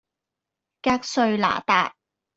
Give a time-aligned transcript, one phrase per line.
[0.81, 1.95] 格瑞那達